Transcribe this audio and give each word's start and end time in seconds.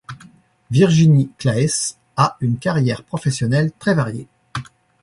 Virginie 0.71 1.29
Claes 1.37 1.95
a 2.17 2.35
une 2.41 2.57
carrière 2.57 3.03
professionnelle 3.03 3.71
très 3.77 3.93
variée. 3.93 4.25